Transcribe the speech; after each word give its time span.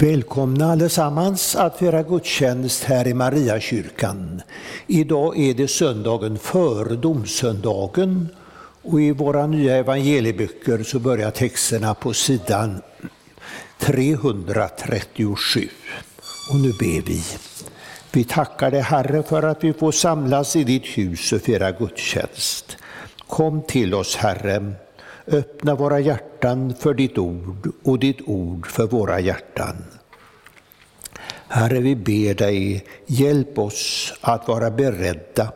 Välkomna 0.00 0.72
allesammans 0.72 1.56
att 1.56 1.78
fira 1.78 2.02
gudstjänst 2.02 2.84
här 2.84 3.08
i 3.08 3.14
Mariakyrkan. 3.14 4.42
Idag 4.86 5.38
är 5.38 5.54
det 5.54 5.68
söndagen 5.68 6.38
före 6.38 6.96
domsöndagen 6.96 8.28
och 8.82 9.00
i 9.00 9.12
våra 9.12 9.46
nya 9.46 9.76
evangelieböcker 9.76 10.82
så 10.82 10.98
börjar 10.98 11.30
texterna 11.30 11.94
på 11.94 12.12
sidan 12.12 12.82
337. 13.78 15.68
Och 16.50 16.60
nu 16.60 16.68
ber 16.68 17.06
vi. 17.06 17.22
Vi 18.12 18.24
tackar 18.24 18.70
dig 18.70 18.80
Herre 18.80 19.22
för 19.22 19.42
att 19.42 19.64
vi 19.64 19.72
får 19.72 19.92
samlas 19.92 20.56
i 20.56 20.64
ditt 20.64 20.86
hus 20.86 21.32
och 21.32 21.40
fira 21.40 21.72
gudstjänst. 21.72 22.76
Kom 23.26 23.62
till 23.62 23.94
oss 23.94 24.16
Herre 24.16 24.74
Öppna 25.30 25.74
våra 25.74 26.00
hjärtan 26.00 26.74
för 26.74 26.94
ditt 26.94 27.18
ord 27.18 27.72
och 27.84 27.98
ditt 27.98 28.20
ord 28.26 28.66
för 28.66 28.86
våra 28.86 29.20
hjärtan. 29.20 29.76
Herre, 31.48 31.80
vi 31.80 31.96
ber 31.96 32.34
dig, 32.34 32.84
hjälp 33.06 33.58
oss 33.58 34.14
att 34.20 34.48
vara 34.48 34.70
beredda 34.70 35.52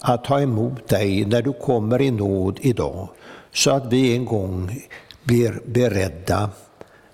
att 0.00 0.24
ta 0.24 0.40
emot 0.40 0.88
dig 0.88 1.24
när 1.24 1.42
du 1.42 1.52
kommer 1.52 2.02
i 2.02 2.10
nåd 2.10 2.58
idag, 2.62 3.08
så 3.52 3.70
att 3.70 3.92
vi 3.92 4.16
en 4.16 4.24
gång 4.24 4.80
blir 5.22 5.60
beredda 5.66 6.50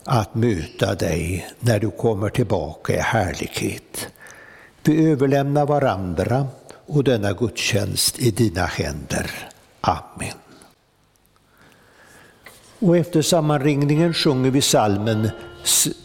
att 0.05 0.35
möta 0.35 0.95
dig 0.95 1.47
när 1.61 1.79
du 1.79 1.91
kommer 1.91 2.29
tillbaka 2.29 2.95
i 2.95 2.99
härlighet. 2.99 4.09
Vi 4.85 5.11
överlämnar 5.11 5.67
varandra 5.67 6.47
och 6.87 7.05
denna 7.05 7.33
gudstjänst 7.33 8.19
i 8.19 8.31
dina 8.31 8.65
händer. 8.65 9.31
Amen. 9.81 10.40
Och 12.81 12.97
efter 12.97 13.23
sammanringningen 13.23 14.15
sjunger 14.15 14.51
vi 14.51 14.61
salmen 14.61 15.31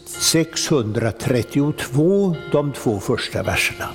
632, 0.06 2.36
de 2.52 2.72
två 2.72 3.00
första 3.00 3.42
verserna. 3.42 3.88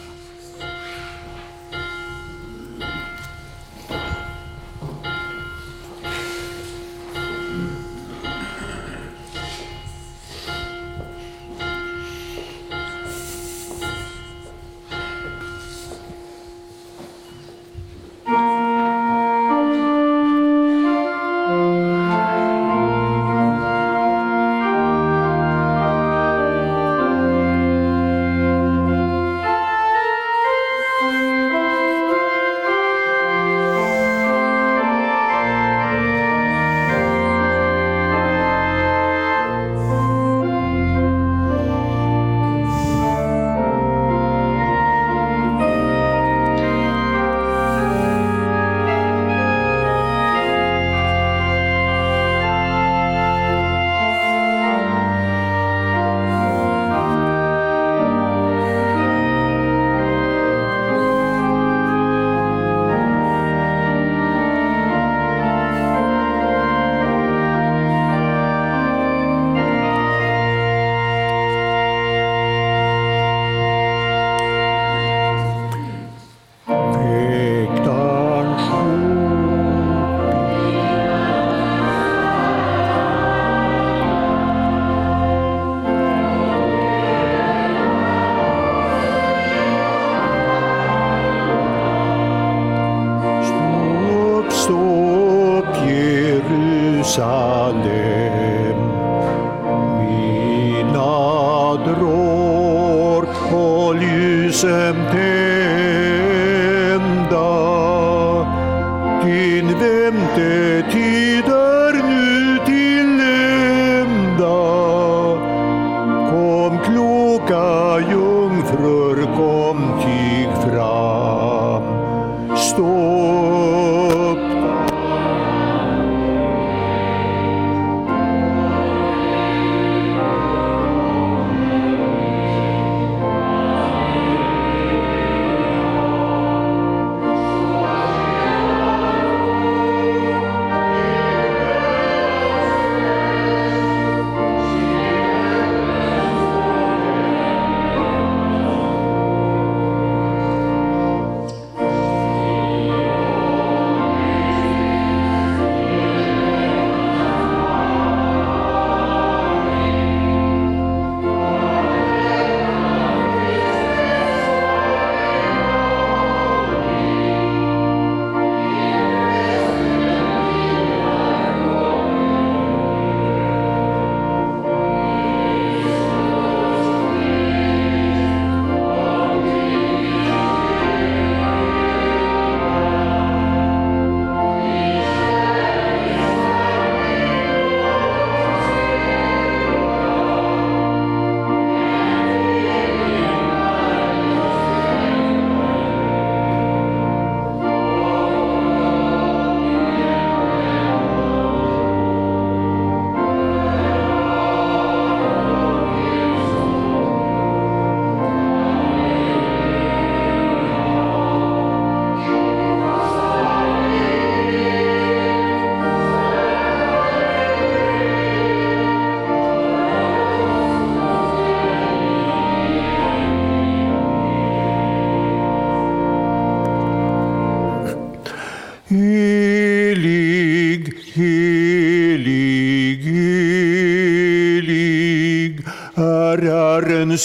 Herren 237.11 237.17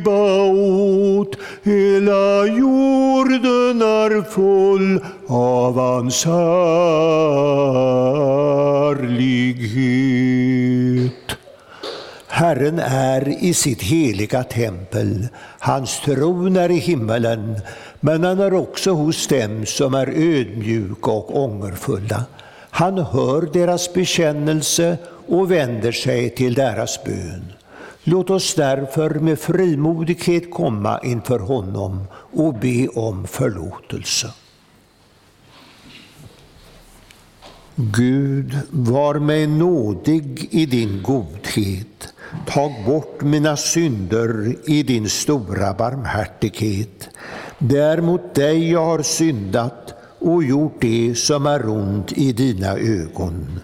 Sebaot, 0.00 1.36
hela 1.62 2.46
jorden 2.46 3.82
är 3.82 4.22
full 4.22 5.00
av 5.28 5.78
hans 5.78 6.24
härlighet. 6.24 6.52
Herren 12.28 12.78
är 12.78 13.44
i 13.44 13.54
sitt 13.54 13.82
heliga 13.82 14.42
tempel, 14.42 15.28
hans 15.58 16.00
tron 16.00 16.56
är 16.56 16.70
i 16.70 16.78
himmelen, 16.78 17.60
men 18.00 18.24
han 18.24 18.40
är 18.40 18.54
också 18.54 18.90
hos 18.90 19.26
dem 19.26 19.66
som 19.66 19.94
är 19.94 20.06
ödmjuka 20.06 21.10
och 21.10 21.44
ångerfulla. 21.44 22.24
Han 22.70 22.98
hör 22.98 23.52
deras 23.52 23.92
bekännelse 23.92 24.98
och 25.28 25.50
vänder 25.50 25.92
sig 25.92 26.30
till 26.30 26.54
deras 26.54 27.04
bön. 27.04 27.52
Låt 28.04 28.30
oss 28.30 28.54
därför 28.54 29.10
med 29.10 29.38
frimodighet 29.38 30.50
komma 30.50 31.00
inför 31.02 31.38
honom 31.38 32.04
och 32.32 32.54
be 32.54 32.88
om 32.88 33.26
förlåtelse. 33.26 34.30
Gud, 37.76 38.58
var 38.70 39.14
mig 39.14 39.46
nådig 39.46 40.48
i 40.50 40.66
din 40.66 41.02
godhet. 41.02 42.14
Tag 42.46 42.72
bort 42.86 43.22
mina 43.22 43.56
synder 43.56 44.56
i 44.66 44.82
din 44.82 45.08
stora 45.08 45.74
barmhärtighet. 45.74 47.08
Det 47.58 47.78
är 47.78 48.00
mot 48.00 48.34
dig 48.34 48.70
jag 48.70 48.84
har 48.84 49.02
syndat 49.02 49.93
och 50.24 50.44
gjort 50.44 50.80
det 50.80 51.14
som 51.18 51.46
är 51.46 51.68
ont 51.68 52.12
i 52.12 52.32
dina 52.32 52.76
ögon. 52.76 53.60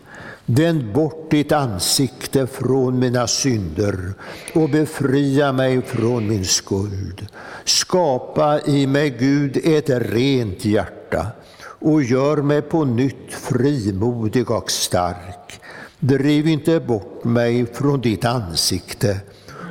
Vänd 0.46 0.92
bort 0.92 1.30
ditt 1.30 1.52
ansikte 1.52 2.46
från 2.46 2.98
mina 2.98 3.26
synder 3.26 4.14
och 4.54 4.70
befria 4.70 5.52
mig 5.52 5.82
från 5.82 6.28
min 6.28 6.44
skuld. 6.44 7.26
Skapa 7.64 8.60
i 8.60 8.86
mig, 8.86 9.10
Gud, 9.10 9.60
ett 9.64 9.90
rent 9.90 10.64
hjärta 10.64 11.26
och 11.62 12.02
gör 12.02 12.36
mig 12.36 12.62
på 12.62 12.84
nytt 12.84 13.32
frimodig 13.32 14.50
och 14.50 14.70
stark. 14.70 15.60
Driv 15.98 16.48
inte 16.48 16.80
bort 16.80 17.24
mig 17.24 17.66
från 17.66 18.00
ditt 18.00 18.24
ansikte 18.24 19.20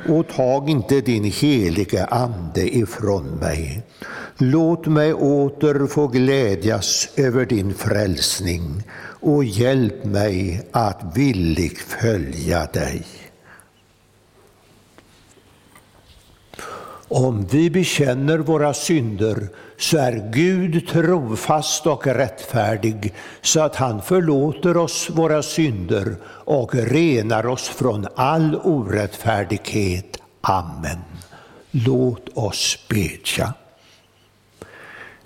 och 0.08 0.28
tag 0.28 0.70
inte 0.70 1.00
din 1.00 1.24
helige 1.24 2.04
Ande 2.04 2.76
ifrån 2.76 3.24
mig. 3.24 3.82
Låt 4.38 4.86
mig 4.86 5.14
åter 5.14 5.86
få 5.86 6.06
glädjas 6.06 7.08
över 7.16 7.46
din 7.46 7.74
frälsning 7.74 8.82
och 9.20 9.44
hjälp 9.44 10.04
mig 10.04 10.68
att 10.72 11.16
villigt 11.16 11.78
följa 11.78 12.66
dig. 12.66 13.06
Om 17.08 17.46
vi 17.50 17.70
bekänner 17.70 18.38
våra 18.38 18.74
synder 18.74 19.48
så 19.80 19.98
är 19.98 20.30
Gud 20.32 20.88
trofast 20.88 21.86
och 21.86 22.06
rättfärdig 22.06 23.14
så 23.42 23.60
att 23.60 23.76
han 23.76 24.02
förlåter 24.02 24.76
oss 24.76 25.10
våra 25.10 25.42
synder 25.42 26.16
och 26.26 26.74
renar 26.74 27.46
oss 27.46 27.68
från 27.68 28.06
all 28.14 28.56
orättfärdighet. 28.56 30.16
Amen. 30.40 30.98
Låt 31.70 32.28
oss 32.34 32.78
bedja. 32.88 33.54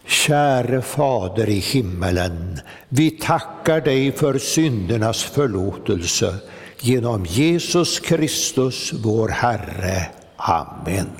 Käre 0.07 0.83
Fader 0.83 1.49
i 1.49 1.59
himmelen, 1.59 2.61
vi 2.89 3.11
tackar 3.11 3.81
dig 3.81 4.13
för 4.13 4.39
syndernas 4.39 5.23
förlåtelse 5.23 6.35
genom 6.81 7.25
Jesus 7.27 8.01
Kristus, 8.01 8.93
vår 8.93 9.29
Herre. 9.29 10.07
Amen. 10.37 11.11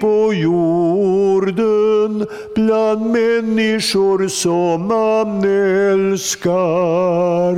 på 0.00 0.34
jorden 0.34 2.26
bland 2.54 3.06
människor 3.06 4.28
som 4.28 4.90
han 4.90 5.44
älskar. 6.12 7.56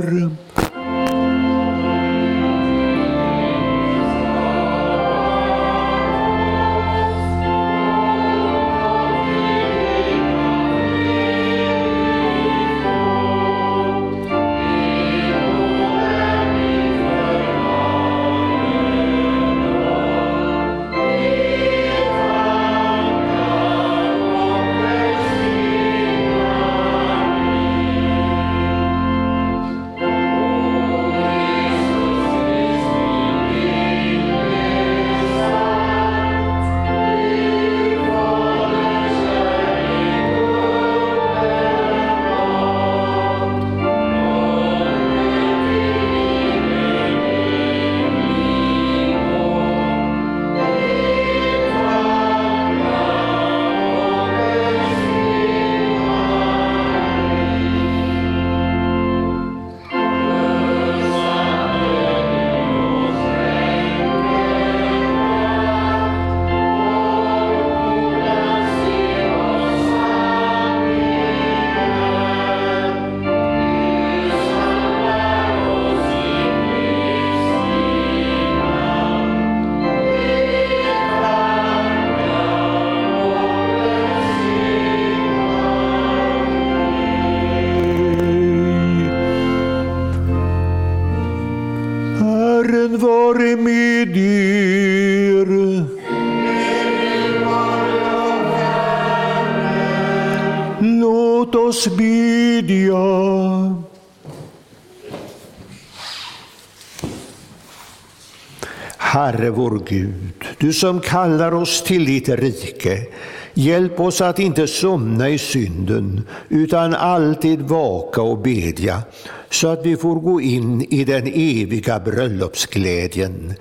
Herre 109.49 109.55
vår 109.55 109.79
Gud, 109.85 110.33
du 110.57 110.73
som 110.73 110.99
kallar 110.99 111.53
oss 111.53 111.83
till 111.83 112.05
ditt 112.05 112.29
rike, 112.29 113.07
hjälp 113.53 113.99
oss 113.99 114.21
att 114.21 114.39
inte 114.39 114.67
somna 114.67 115.29
i 115.29 115.37
synden, 115.37 116.27
utan 116.49 116.93
alltid 116.93 117.61
vaka 117.61 118.21
och 118.21 118.37
bedja, 118.37 119.03
så 119.49 119.67
att 119.67 119.85
vi 119.85 119.97
får 119.97 120.15
gå 120.15 120.41
in 120.41 120.81
i 120.89 121.03
den 121.03 121.27
eviga 121.27 121.99
bröllopsglädjen. 121.99 123.53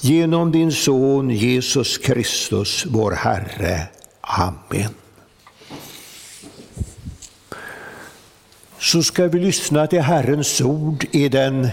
Genom 0.00 0.52
din 0.52 0.72
Son 0.72 1.30
Jesus 1.30 1.98
Kristus, 1.98 2.86
vår 2.86 3.12
Herre. 3.12 3.88
Amen. 4.20 4.94
Så 8.78 9.02
ska 9.02 9.28
vi 9.28 9.38
lyssna 9.38 9.86
till 9.86 10.00
Herrens 10.00 10.60
ord 10.60 11.04
i 11.10 11.28
den 11.28 11.68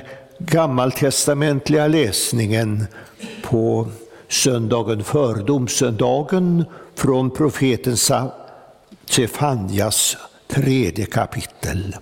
gammaltestamentliga 0.47 1.87
läsningen 1.87 2.87
på 3.51 3.87
söndagen 4.27 5.03
för 5.03 5.35
domsöndagen 5.35 6.65
från 6.95 7.31
profeten 7.31 7.95
Sefanjas 9.05 10.17
tredje 10.47 11.05
kapitel. 11.05 11.95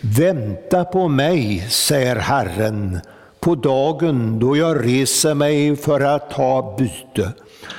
Vänta 0.00 0.84
på 0.84 1.08
mig, 1.08 1.66
säger 1.70 2.16
Herren, 2.16 3.00
på 3.40 3.54
dagen 3.54 4.38
då 4.38 4.56
jag 4.56 4.86
reser 4.86 5.34
mig 5.34 5.76
för 5.76 6.00
att 6.00 6.30
ta 6.30 6.76
byte. 6.78 7.32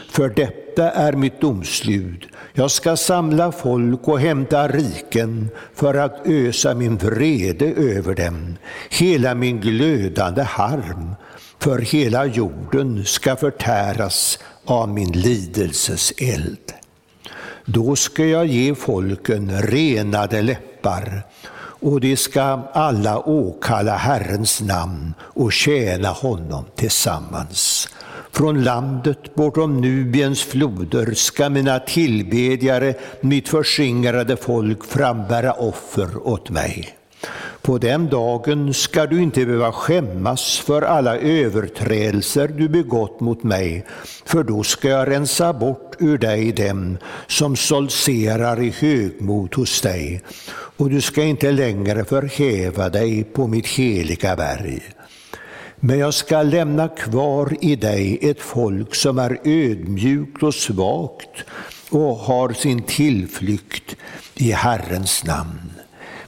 För 0.10 0.30
detta 0.30 0.92
är 0.92 1.14
mitt 1.14 1.42
domslut. 1.42 2.26
Jag 2.54 2.72
ska 2.72 2.98
samla 2.98 3.52
folk 3.52 4.08
och 4.08 4.20
hämta 4.20 4.68
riken 4.68 5.50
för 5.74 5.94
att 5.94 6.22
ösa 6.26 6.74
min 6.74 6.98
vrede 6.98 7.66
över 7.66 8.16
dem, 8.16 8.58
hela 8.90 9.36
min 9.36 9.60
glödande 9.60 10.44
harm, 10.44 11.16
för 11.60 11.80
hela 11.80 12.26
jorden 12.26 13.06
ska 13.06 13.36
förtäras 13.36 14.40
av 14.66 14.90
min 14.90 15.12
lidelses 15.12 16.14
eld. 16.18 16.74
Då 17.66 17.96
ska 17.96 18.26
jag 18.26 18.46
ge 18.46 18.76
folken 18.76 19.62
renade 19.62 20.42
läppar 20.42 21.24
och 21.82 22.02
de 22.02 22.18
ska 22.18 22.42
alla 22.74 23.20
åkalla 23.20 23.96
Herrens 23.96 24.62
namn 24.62 25.14
och 25.20 25.54
tjäna 25.54 26.10
honom 26.10 26.66
tillsammans. 26.76 27.90
Från 28.32 28.64
landet 28.64 29.36
bortom 29.36 29.82
Nubiens 29.82 30.44
floder 30.44 31.14
ska 31.14 31.50
mina 31.50 31.80
tillbedjare, 31.80 32.94
mitt 33.22 33.50
förskingrade 33.50 34.38
folk, 34.38 34.86
frambära 34.86 35.52
offer 35.54 36.28
åt 36.28 36.50
mig. 36.50 36.99
På 37.62 37.78
den 37.78 38.10
dagen 38.10 38.74
ska 38.74 39.06
du 39.06 39.22
inte 39.22 39.46
behöva 39.46 39.72
skämmas 39.72 40.60
för 40.60 40.82
alla 40.82 41.18
överträdelser 41.18 42.48
du 42.48 42.70
begått 42.70 43.20
mot 43.20 43.44
mig, 43.44 43.86
för 44.26 44.44
då 44.44 44.64
ska 44.64 44.90
jag 44.90 45.10
rensa 45.10 45.54
bort 45.54 45.96
ur 46.00 46.18
dig 46.18 46.52
dem 46.52 46.98
som 47.28 47.56
solserar 47.56 48.62
i 48.62 48.70
högmod 48.80 49.56
hos 49.56 49.82
dig, 49.82 50.22
och 50.78 50.90
du 50.90 51.02
ska 51.02 51.24
inte 51.24 51.52
längre 51.52 52.06
förhäva 52.06 52.90
dig 52.90 53.24
på 53.24 53.48
mitt 53.48 53.68
heliga 53.68 54.36
berg. 54.36 54.82
Men 55.80 56.00
jag 56.00 56.14
ska 56.14 56.42
lämna 56.42 56.88
kvar 56.88 57.58
i 57.62 57.76
dig 57.76 58.20
ett 58.22 58.42
folk 58.42 58.96
som 58.96 59.20
är 59.20 59.40
ödmjukt 59.44 60.44
och 60.44 60.56
svagt 60.56 61.46
och 61.90 62.16
har 62.16 62.54
sin 62.54 62.82
tillflykt 62.82 63.96
i 64.36 64.52
Herrens 64.52 65.26
namn. 65.26 65.72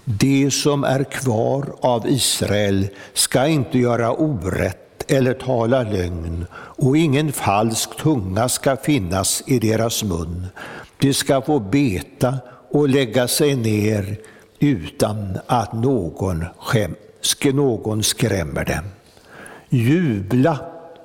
Det 0.06 0.52
som 0.52 0.84
är 0.84 1.04
kvar 1.04 1.76
av 1.82 2.08
Israel 2.08 2.88
ska 3.14 3.48
inte 3.48 3.80
göra 3.80 4.12
orätt 4.12 5.12
eller 5.12 5.34
tala 5.34 5.84
lögn 5.84 6.46
och 6.54 6.98
ingen 6.98 7.32
falsk 7.32 7.98
tunga 7.98 8.50
ska 8.50 8.78
finnas 8.78 9.44
i 9.48 9.60
deras 9.60 10.04
mun. 10.04 10.48
De 10.98 11.14
ska 11.14 11.42
få 11.42 11.60
beta 11.60 12.38
och 12.72 12.90
lägga 12.90 13.28
sig 13.28 13.56
ner 13.56 14.18
utan 14.60 15.38
att 15.48 15.74
någon, 15.74 16.46
skäm, 16.58 16.96
någon 17.54 18.04
skrämmer 18.04 18.66
dem. 18.66 18.86
Jubla, 19.70 20.60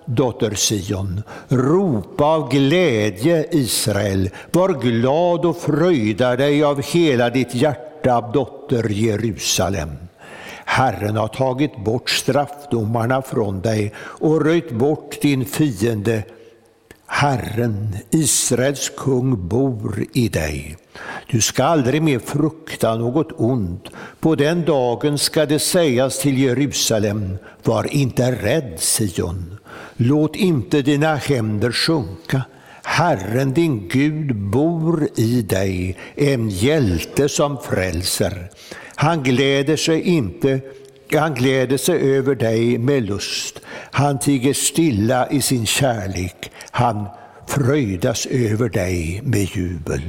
dotter 0.04 0.54
Sion, 0.54 1.22
ropa 1.48 2.24
av 2.24 2.50
glädje, 2.50 3.46
Israel. 3.50 4.30
Var 4.52 4.68
glad 4.68 5.44
och 5.44 5.56
fröjda 5.56 6.36
dig 6.36 6.64
av 6.64 6.82
hela 6.82 7.30
ditt 7.30 7.54
hjärta, 7.54 7.95
dotter 8.06 8.88
Jerusalem. 8.88 9.90
Herren 10.64 11.16
har 11.16 11.28
tagit 11.28 11.84
bort 11.84 12.10
straffdomarna 12.10 13.22
från 13.22 13.60
dig 13.60 13.92
och 13.98 14.44
röjt 14.44 14.70
bort 14.70 15.20
din 15.22 15.44
fiende. 15.44 16.22
Herren, 17.06 17.96
Israels 18.10 18.92
kung, 18.96 19.48
bor 19.48 20.04
i 20.12 20.28
dig. 20.28 20.76
Du 21.30 21.40
ska 21.40 21.64
aldrig 21.64 22.02
mer 22.02 22.18
frukta 22.18 22.94
något 22.96 23.32
ont. 23.36 23.88
På 24.20 24.34
den 24.34 24.64
dagen 24.64 25.18
ska 25.18 25.46
det 25.46 25.58
sägas 25.58 26.18
till 26.18 26.38
Jerusalem, 26.38 27.38
var 27.64 27.94
inte 27.94 28.32
rädd 28.32 28.80
Sion. 28.80 29.58
Låt 29.96 30.36
inte 30.36 30.82
dina 30.82 31.14
händer 31.14 31.72
sjunka. 31.72 32.42
Herren 32.86 33.52
din 33.54 33.88
Gud 33.88 34.36
bor 34.36 35.08
i 35.16 35.42
dig, 35.42 35.96
en 36.14 36.48
hjälte 36.48 37.28
som 37.28 37.58
frälser. 37.62 38.50
Han 38.94 39.22
gläder 39.22 39.76
sig 39.76 40.00
inte 40.02 40.60
han 41.12 41.34
gläder 41.34 41.76
sig 41.76 42.16
över 42.16 42.34
dig 42.34 42.78
med 42.78 43.02
lust. 43.02 43.60
Han 43.90 44.18
tiger 44.18 44.52
stilla 44.52 45.30
i 45.30 45.42
sin 45.42 45.66
kärlek. 45.66 46.50
Han 46.70 47.06
fröjdas 47.48 48.26
över 48.26 48.68
dig 48.68 49.20
med 49.24 49.56
jubel. 49.56 50.02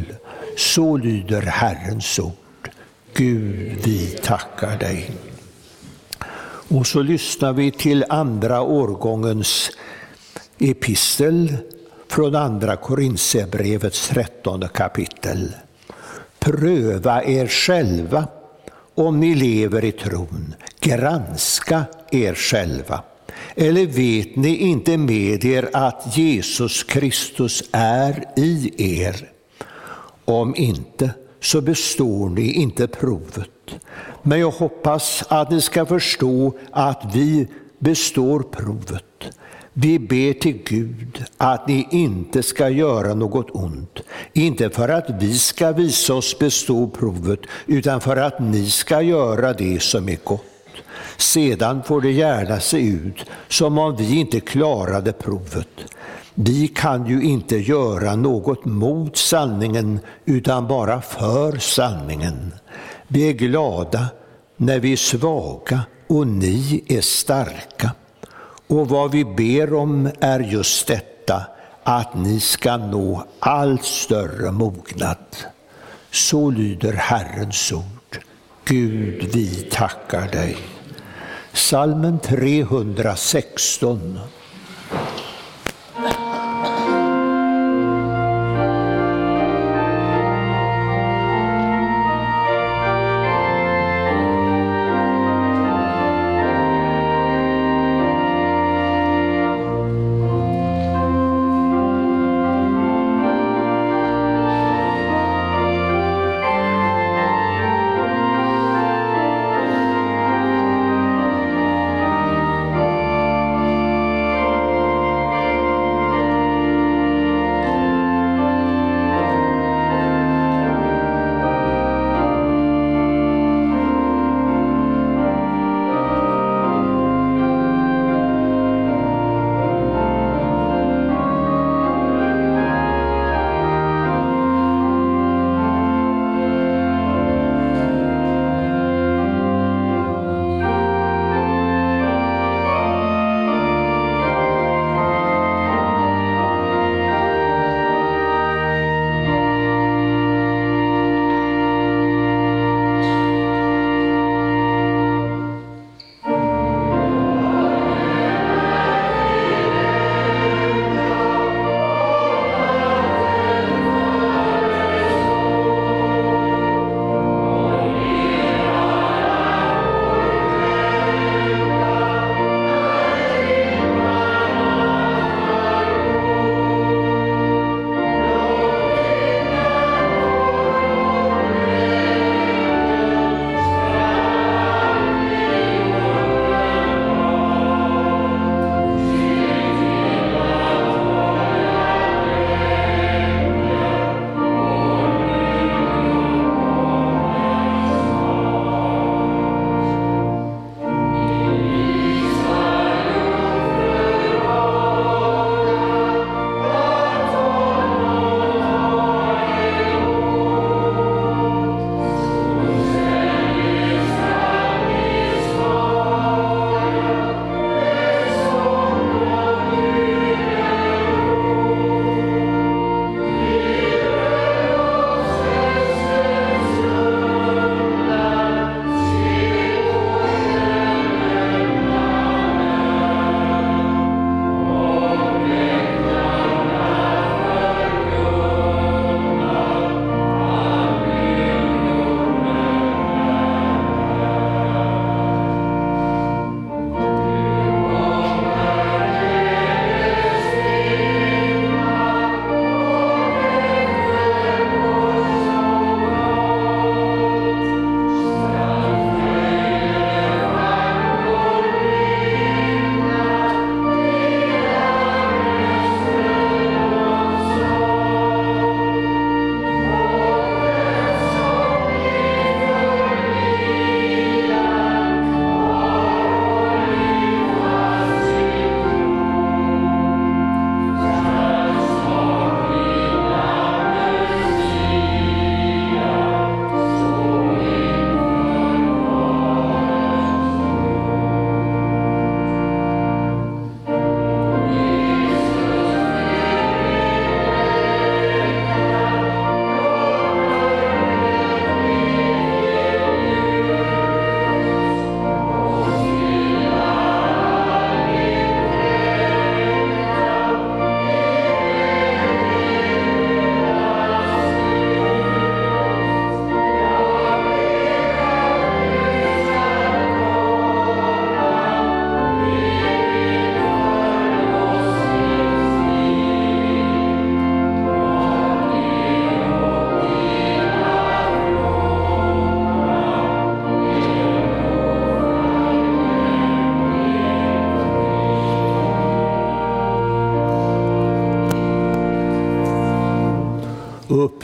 Så 0.57 0.97
lyder 0.97 1.41
Herrens 1.41 2.19
ord. 2.19 2.69
Gud, 3.13 3.77
vi 3.83 4.07
tackar 4.07 4.77
dig. 4.77 5.11
Och 6.69 6.87
så 6.87 7.01
lyssnar 7.01 7.53
vi 7.53 7.71
till 7.71 8.05
andra 8.09 8.61
årgångens 8.61 9.71
epistel 10.59 11.57
från 12.07 12.35
andra 12.35 12.75
Korintierbrevets 12.75 14.07
trettonde 14.07 14.67
kapitel. 14.67 15.51
Pröva 16.39 17.23
er 17.23 17.47
själva 17.47 18.27
om 18.95 19.19
ni 19.19 19.35
lever 19.35 19.85
i 19.85 19.91
tron. 19.91 20.53
Granska 20.79 21.83
er 22.11 22.33
själva. 22.33 23.03
Eller 23.55 23.85
vet 23.85 24.35
ni 24.35 24.55
inte 24.55 24.97
med 24.97 25.45
er 25.45 25.69
att 25.73 26.17
Jesus 26.17 26.83
Kristus 26.83 27.63
är 27.71 28.23
i 28.35 28.73
er? 29.01 29.29
Om 30.25 30.55
inte, 30.55 31.11
så 31.41 31.61
består 31.61 32.29
ni 32.29 32.51
inte 32.51 32.87
provet. 32.87 33.49
Men 34.23 34.39
jag 34.39 34.51
hoppas 34.51 35.23
att 35.27 35.51
ni 35.51 35.61
ska 35.61 35.85
förstå 35.85 36.53
att 36.71 37.01
vi 37.13 37.47
består 37.79 38.39
provet. 38.39 39.06
Vi 39.79 39.99
ber 39.99 40.33
till 40.33 40.63
Gud 40.65 41.23
att 41.37 41.67
ni 41.67 41.87
inte 41.91 42.43
ska 42.43 42.69
göra 42.69 43.13
något 43.13 43.49
ont, 43.51 43.99
inte 44.33 44.69
för 44.69 44.89
att 44.89 45.09
vi 45.19 45.37
ska 45.37 45.71
visa 45.71 46.13
oss 46.13 46.39
bestå 46.39 46.87
provet, 46.87 47.39
utan 47.65 48.01
för 48.01 48.17
att 48.17 48.39
ni 48.39 48.69
ska 48.69 49.01
göra 49.01 49.53
det 49.53 49.81
som 49.81 50.09
är 50.09 50.17
gott. 50.23 50.43
Sedan 51.17 51.83
får 51.83 52.01
det 52.01 52.11
gärna 52.11 52.59
se 52.59 52.77
ut 52.77 53.25
som 53.47 53.77
om 53.77 53.95
vi 53.95 54.19
inte 54.19 54.39
klarade 54.39 55.13
provet. 55.13 55.69
Vi 56.33 56.67
kan 56.67 57.07
ju 57.07 57.21
inte 57.21 57.57
göra 57.57 58.15
något 58.15 58.65
mot 58.65 59.17
sanningen, 59.17 59.99
utan 60.25 60.67
bara 60.67 61.01
för 61.01 61.57
sanningen. 61.57 62.53
Vi 63.07 63.29
är 63.29 63.33
glada 63.33 64.05
när 64.57 64.79
vi 64.79 64.93
är 64.93 64.97
svaga 64.97 65.81
och 66.07 66.27
ni 66.27 66.83
är 66.87 67.01
starka. 67.01 67.91
Och 68.67 68.89
vad 68.89 69.11
vi 69.11 69.25
ber 69.25 69.73
om 69.73 70.11
är 70.19 70.39
just 70.39 70.87
detta, 70.87 71.43
att 71.83 72.15
ni 72.15 72.39
ska 72.39 72.77
nå 72.77 73.25
allt 73.39 73.83
större 73.83 74.51
mognad. 74.51 75.17
Så 76.11 76.49
lyder 76.49 76.93
Herrens 76.93 77.71
ord. 77.71 78.17
Gud, 78.65 79.29
vi 79.33 79.67
tackar 79.71 80.31
dig. 80.31 80.57
Salmen 81.53 82.19
316. 82.19 84.19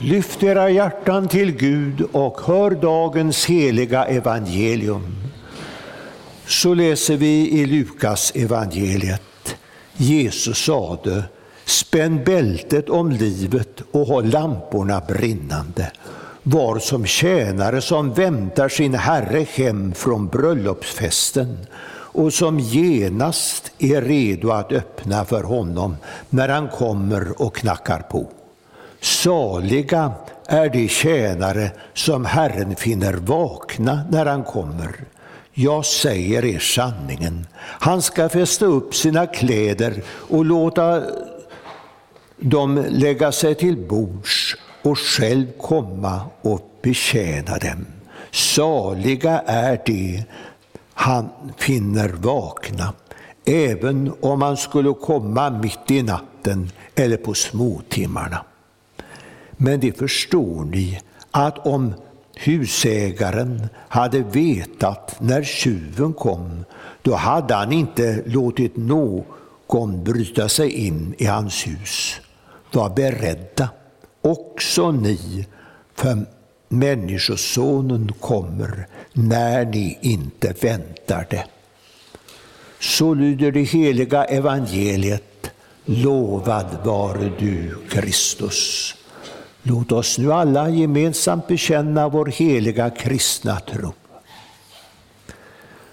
Lyft 0.05 0.43
era 0.43 0.69
hjärtan 0.69 1.27
till 1.27 1.51
Gud 1.51 2.01
och 2.11 2.41
hör 2.41 2.71
dagens 2.71 3.45
heliga 3.45 4.05
evangelium. 4.05 5.15
Så 6.45 6.73
läser 6.73 7.17
vi 7.17 7.49
i 7.51 7.65
Lukas 7.65 8.31
evangeliet. 8.35 9.55
Jesus 9.93 10.65
sade, 10.65 11.23
spänn 11.65 12.23
bältet 12.23 12.89
om 12.89 13.11
livet 13.11 13.81
och 13.91 14.07
håll 14.07 14.25
lamporna 14.25 15.01
brinnande. 15.07 15.91
Var 16.43 16.79
som 16.79 17.05
tjänare 17.05 17.81
som 17.81 18.13
väntar 18.13 18.69
sin 18.69 18.93
herre 18.93 19.45
hem 19.55 19.93
från 19.93 20.27
bröllopsfesten 20.27 21.57
och 22.13 22.33
som 22.33 22.59
genast 22.59 23.71
är 23.79 24.01
redo 24.01 24.51
att 24.51 24.71
öppna 24.71 25.25
för 25.25 25.43
honom 25.43 25.97
när 26.29 26.49
han 26.49 26.67
kommer 26.67 27.41
och 27.41 27.55
knackar 27.55 27.99
på. 27.99 28.29
Saliga 29.03 30.11
är 30.47 30.69
de 30.69 30.87
tjänare 30.87 31.71
som 31.93 32.25
Herren 32.25 32.75
finner 32.75 33.13
vakna 33.13 34.03
när 34.11 34.25
han 34.25 34.43
kommer. 34.43 35.05
Jag 35.53 35.85
säger 35.85 36.45
er 36.45 36.59
sanningen, 36.59 37.47
han 37.59 38.01
ska 38.01 38.29
fästa 38.29 38.65
upp 38.65 38.95
sina 38.95 39.27
kläder 39.27 40.03
och 40.07 40.45
låta 40.45 41.03
dem 42.37 42.85
lägga 42.89 43.31
sig 43.31 43.55
till 43.55 43.77
bords 43.77 44.55
och 44.81 44.99
själv 44.99 45.45
komma 45.61 46.21
och 46.41 46.61
betjäna 46.81 47.57
dem. 47.57 47.85
Saliga 48.31 49.39
är 49.45 49.81
de 49.85 50.23
han 50.93 51.29
finner 51.57 52.09
vakna, 52.09 52.93
även 53.45 54.13
om 54.21 54.41
han 54.41 54.57
skulle 54.57 54.93
komma 54.93 55.49
mitt 55.49 55.91
i 55.91 56.03
natten 56.03 56.71
eller 56.95 57.17
på 57.17 57.33
småtimmarna. 57.33 58.45
Men 59.57 59.79
det 59.79 59.97
förstår 59.97 60.65
ni 60.65 60.99
att 61.31 61.67
om 61.67 61.93
husägaren 62.35 63.67
hade 63.87 64.19
vetat 64.19 65.15
när 65.19 65.43
tjuven 65.43 66.13
kom, 66.13 66.65
då 67.01 67.15
hade 67.15 67.53
han 67.53 67.71
inte 67.71 68.23
låtit 68.25 68.77
någon 68.77 70.03
bryta 70.03 70.49
sig 70.49 70.69
in 70.69 71.15
i 71.17 71.25
hans 71.25 71.67
hus. 71.67 72.21
Var 72.73 72.89
beredda, 72.89 73.69
också 74.21 74.91
ni, 74.91 75.47
för 75.95 76.25
Människosonen 76.73 78.11
kommer 78.19 78.87
när 79.13 79.65
ni 79.65 79.97
inte 80.01 80.53
väntar 80.61 81.27
det. 81.29 81.45
Så 82.79 83.13
lyder 83.13 83.51
det 83.51 83.61
heliga 83.61 84.23
evangeliet. 84.23 85.51
Lovad 85.85 86.77
vare 86.85 87.31
du, 87.39 87.75
Kristus. 87.89 88.95
Låt 89.65 89.91
oss 89.91 90.17
nu 90.17 90.33
alla 90.33 90.69
gemensamt 90.69 91.47
bekänna 91.47 92.09
vår 92.09 92.25
heliga 92.25 92.89
kristna 92.89 93.59
tro. 93.59 93.93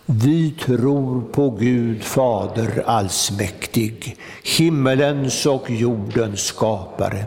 Vi 0.06 0.50
tror 0.50 1.20
på 1.20 1.50
Gud 1.50 2.02
Fader 2.02 2.82
allsmäktig, 2.86 4.16
himmelens 4.58 5.46
och 5.46 5.70
jordens 5.70 6.40
skapare. 6.40 7.24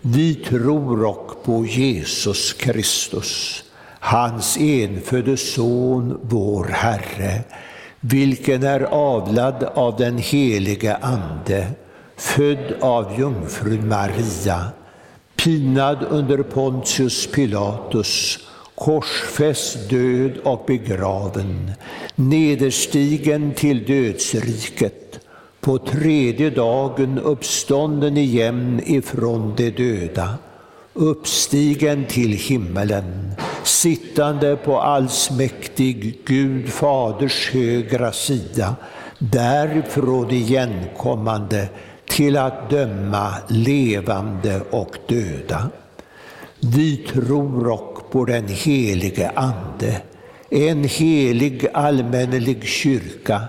Vi 0.00 0.34
tror 0.34 1.04
och 1.04 1.44
på 1.44 1.66
Jesus 1.66 2.52
Kristus, 2.52 3.62
hans 4.00 4.56
enfödde 4.60 5.36
Son, 5.36 6.20
vår 6.22 6.64
Herre, 6.64 7.40
vilken 8.00 8.62
är 8.62 8.80
avlad 8.80 9.64
av 9.74 9.96
den 9.96 10.18
helige 10.18 10.96
Ande, 10.96 11.66
född 12.16 12.74
av 12.80 13.18
jungfrun 13.18 13.88
Maria, 13.88 14.72
pinad 15.44 16.06
under 16.10 16.42
Pontius 16.42 17.26
Pilatus, 17.26 18.38
korsfäst, 18.74 19.90
död 19.90 20.32
och 20.44 20.64
begraven, 20.66 21.72
nederstigen 22.14 23.54
till 23.54 23.84
dödsriket, 23.84 25.20
på 25.60 25.78
tredje 25.78 26.50
dagen 26.50 27.18
uppstånden 27.18 28.16
igen 28.16 28.80
ifrån 28.86 29.54
de 29.56 29.70
döda, 29.70 30.34
uppstigen 30.92 32.06
till 32.06 32.32
himmelen, 32.32 33.32
sittande 33.64 34.56
på 34.56 34.80
allsmäktig 34.80 36.18
Gud 36.24 36.68
Faders 36.68 37.50
högra 37.52 38.12
sida, 38.12 38.76
därifrån 39.18 40.30
igenkommande 40.30 41.68
till 42.14 42.36
att 42.36 42.70
döma 42.70 43.34
levande 43.48 44.60
och 44.70 44.96
döda. 45.08 45.70
Vi 46.60 46.96
tror 46.96 47.68
och 47.68 48.10
på 48.10 48.24
den 48.24 48.48
helige 48.48 49.30
Ande, 49.34 50.00
en 50.50 50.84
helig 50.84 51.66
allmännelig 51.72 52.64
kyrka, 52.64 53.42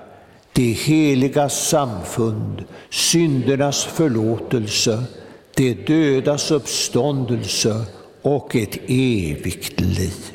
det 0.53 0.71
heliga 0.71 1.49
samfund, 1.49 2.63
syndernas 2.89 3.83
förlåtelse, 3.83 5.03
det 5.55 5.87
dödas 5.87 6.51
uppståndelse 6.51 7.85
och 8.21 8.55
ett 8.55 8.77
evigt 8.87 9.79
liv. 9.79 10.33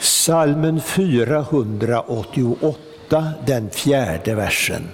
Salmen 0.00 0.80
488, 0.80 3.32
den 3.46 3.70
fjärde 3.70 4.34
versen. 4.34 4.88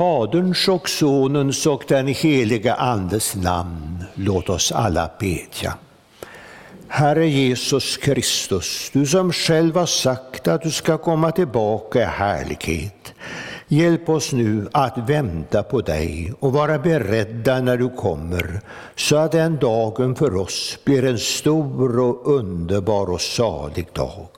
Faderns 0.00 0.68
och 0.68 0.88
Sonens 0.88 1.66
och 1.66 1.84
den 1.88 2.06
heliga 2.06 2.74
Andes 2.74 3.34
namn, 3.34 4.04
låt 4.14 4.48
oss 4.48 4.72
alla 4.72 5.10
bedja. 5.20 5.74
Herre 6.88 7.28
Jesus 7.28 7.96
Kristus, 7.96 8.90
du 8.92 9.06
som 9.06 9.32
själv 9.32 9.76
har 9.76 9.86
sagt 9.86 10.48
att 10.48 10.62
du 10.62 10.70
ska 10.70 10.98
komma 10.98 11.32
tillbaka 11.32 12.00
i 12.00 12.04
härlighet. 12.04 13.14
Hjälp 13.68 14.08
oss 14.08 14.32
nu 14.32 14.68
att 14.72 14.98
vänta 14.98 15.62
på 15.62 15.80
dig 15.80 16.32
och 16.40 16.52
vara 16.52 16.78
beredda 16.78 17.60
när 17.60 17.76
du 17.76 17.88
kommer, 17.88 18.60
så 18.96 19.16
att 19.16 19.32
den 19.32 19.58
dagen 19.58 20.14
för 20.14 20.36
oss 20.36 20.78
blir 20.84 21.04
en 21.04 21.18
stor 21.18 21.98
och 21.98 22.34
underbar 22.34 23.10
och 23.10 23.20
salig 23.20 23.86
dag. 23.92 24.28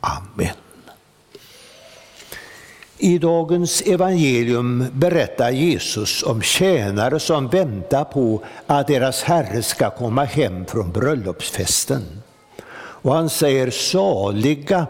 Amen. 0.00 0.61
I 3.04 3.18
dagens 3.18 3.82
evangelium 3.82 4.86
berättar 4.92 5.50
Jesus 5.50 6.22
om 6.22 6.42
tjänare 6.42 7.20
som 7.20 7.48
väntar 7.48 8.04
på 8.04 8.42
att 8.66 8.86
deras 8.86 9.22
Herre 9.22 9.62
ska 9.62 9.90
komma 9.90 10.24
hem 10.24 10.64
från 10.66 10.92
bröllopsfesten. 10.92 12.02
Och 12.74 13.14
han 13.14 13.30
säger 13.30 13.70
saliga 13.70 14.86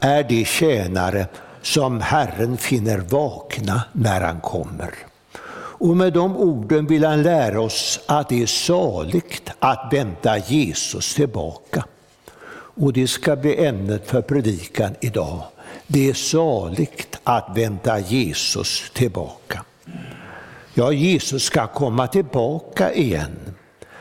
är 0.00 0.22
de 0.22 0.44
tjänare 0.44 1.26
som 1.62 2.00
Herren 2.00 2.56
finner 2.56 2.98
vakna 2.98 3.82
när 3.92 4.20
han 4.20 4.40
kommer. 4.40 4.94
Och 5.54 5.96
med 5.96 6.12
de 6.12 6.36
orden 6.36 6.86
vill 6.86 7.04
han 7.04 7.22
lära 7.22 7.60
oss 7.60 8.00
att 8.06 8.28
det 8.28 8.42
är 8.42 8.46
saligt 8.46 9.50
att 9.58 9.88
vänta 9.92 10.38
Jesus 10.38 11.14
tillbaka. 11.14 11.84
Och 12.54 12.92
det 12.92 13.08
ska 13.08 13.36
bli 13.36 13.66
ämnet 13.66 14.06
för 14.06 14.22
predikan 14.22 14.94
idag. 15.00 15.42
Det 15.92 16.10
är 16.10 16.14
saligt 16.14 17.18
att 17.24 17.48
vänta 17.54 17.98
Jesus 17.98 18.90
tillbaka. 18.94 19.64
Ja, 20.74 20.92
Jesus 20.92 21.42
ska 21.42 21.66
komma 21.66 22.06
tillbaka 22.06 22.92
igen. 22.92 23.54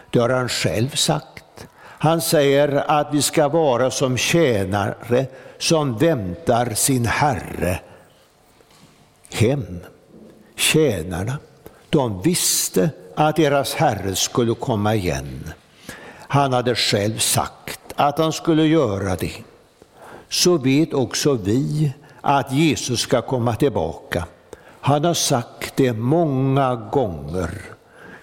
Det 0.09 0.19
har 0.19 0.29
han 0.29 0.49
själv 0.49 0.89
sagt. 0.89 1.67
Han 1.79 2.21
säger 2.21 2.91
att 2.91 3.13
vi 3.13 3.21
ska 3.21 3.47
vara 3.47 3.91
som 3.91 4.17
tjänare 4.17 5.25
som 5.57 5.97
väntar 5.97 6.73
sin 6.73 7.05
Herre 7.05 7.79
hem. 9.33 9.79
Tjänarna, 10.55 11.37
de 11.89 12.21
visste 12.21 12.89
att 13.15 13.35
deras 13.35 13.73
Herre 13.73 14.15
skulle 14.15 14.53
komma 14.53 14.95
igen. 14.95 15.53
Han 16.27 16.53
hade 16.53 16.75
själv 16.75 17.17
sagt 17.17 17.79
att 17.95 18.17
han 18.17 18.33
skulle 18.33 18.65
göra 18.65 19.15
det. 19.15 19.50
Så 20.31 20.57
vet 20.57 20.93
också 20.93 21.33
vi 21.33 21.93
att 22.21 22.53
Jesus 22.53 22.99
ska 22.99 23.21
komma 23.21 23.55
tillbaka. 23.55 24.25
Han 24.63 25.03
har 25.03 25.13
sagt 25.13 25.73
det 25.75 25.93
många 25.93 26.75
gånger. 26.75 27.61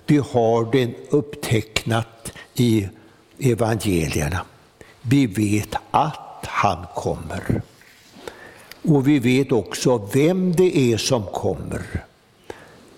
Vi 0.06 0.16
har 0.16 0.72
det 0.72 0.94
upptecknat 1.10 2.32
i 2.54 2.88
evangelierna. 3.38 4.40
Vi 5.02 5.26
vet 5.26 5.74
att 5.90 6.46
han 6.46 6.86
kommer. 6.94 7.62
Och 8.82 9.08
vi 9.08 9.18
vet 9.18 9.52
också 9.52 10.08
vem 10.12 10.52
det 10.52 10.92
är 10.92 10.96
som 10.96 11.22
kommer. 11.22 12.04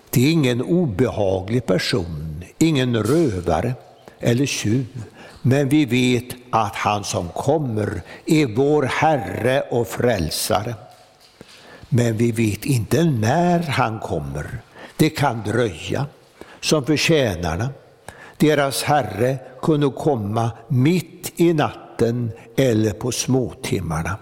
Det 0.09 0.27
är 0.27 0.31
ingen 0.31 0.61
obehaglig 0.61 1.65
person, 1.65 2.43
ingen 2.57 3.03
rövare 3.03 3.73
eller 4.19 4.45
tjuv. 4.45 5.03
Men 5.41 5.69
vi 5.69 5.85
vet 5.85 6.35
att 6.49 6.75
han 6.75 7.03
som 7.03 7.29
kommer 7.29 8.01
är 8.25 8.45
vår 8.45 8.83
Herre 8.83 9.61
och 9.61 9.87
Frälsare. 9.87 10.75
Men 11.89 12.17
vi 12.17 12.31
vet 12.31 12.65
inte 12.65 13.03
när 13.03 13.59
han 13.59 13.99
kommer. 13.99 14.59
Det 14.97 15.09
kan 15.09 15.43
dröja, 15.43 16.05
som 16.59 16.85
för 16.85 16.97
tjänarna. 16.97 17.69
Deras 18.37 18.83
Herre 18.83 19.37
kunde 19.61 19.89
komma 19.89 20.51
mitt 20.67 21.33
i 21.35 21.53
natten 21.53 22.31
eller 22.55 22.91
på 22.91 23.11
småtimmarna. 23.11 24.17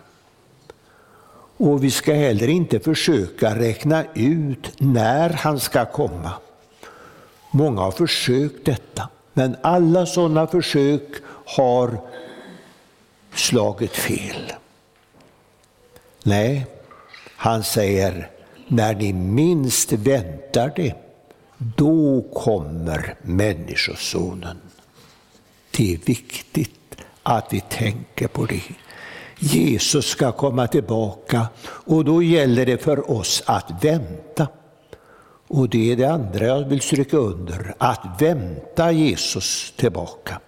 Och 1.58 1.84
vi 1.84 1.92
ska 1.92 2.14
heller 2.14 2.48
inte 2.48 2.80
försöka 2.80 3.56
räkna 3.56 4.04
ut 4.14 4.72
när 4.78 5.30
han 5.30 5.60
ska 5.60 5.86
komma. 5.86 6.32
Många 7.52 7.82
har 7.82 7.92
försökt 7.92 8.66
detta, 8.66 9.10
men 9.34 9.56
alla 9.62 10.06
sådana 10.06 10.48
försök 10.48 11.08
har 11.46 11.98
slagit 13.34 13.96
fel. 13.96 14.54
Nej, 16.24 16.65
han 17.36 17.63
säger, 17.63 18.30
när 18.68 18.96
ni 18.96 19.13
minst 19.13 19.92
väntar 19.92 20.72
det, 20.76 20.94
då 21.58 22.22
kommer 22.34 23.15
Människosonen. 23.22 24.58
Det 25.72 25.94
är 25.94 25.98
viktigt 25.98 26.96
att 27.24 27.54
vi 27.54 27.62
tänker 27.62 28.28
på 28.28 28.46
det. 28.46 28.63
Jesus 29.39 30.06
ska 30.06 30.32
komma 30.32 30.68
tillbaka 30.68 31.48
och 31.62 32.06
då 32.06 32.24
gäller 32.24 32.65
det 32.65 32.78
för 32.78 33.12
oss 33.12 33.44
att 33.46 33.84
vänta. 33.84 34.48
Och 35.50 35.70
det 35.70 35.92
är 35.92 35.96
det 35.96 36.06
andra 36.06 36.46
jag 36.46 36.70
vill 36.70 36.82
stryka 36.82 37.18
under, 37.18 37.76
att 37.78 38.22
vänta 38.22 38.92
Jesus 38.92 39.74
tillbaka. 39.78 40.40